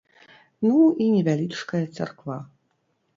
[0.67, 0.77] Ну
[1.07, 2.39] і невялічкая царква.